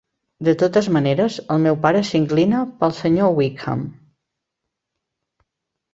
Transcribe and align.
De 0.45 0.53
totes 0.61 0.87
maneres, 0.95 1.35
el 1.55 1.61
meu 1.65 1.77
pare 1.83 2.01
s'inclina 2.09 2.63
pel 2.81 2.95
Sr. 2.95 3.31
Wickham. 3.41 3.87